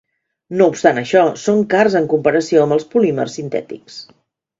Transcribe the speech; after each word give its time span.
No 0.59 0.67
obstant 0.71 0.99
això, 1.01 1.19
són 1.41 1.61
cars 1.73 1.97
en 1.99 2.07
comparació 2.13 2.63
amb 2.65 2.77
els 2.77 2.87
polímers 2.95 3.37
sintètics. 3.41 4.01